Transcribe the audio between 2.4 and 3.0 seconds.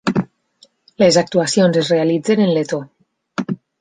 en letó.